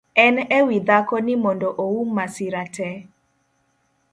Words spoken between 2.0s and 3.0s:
masira tee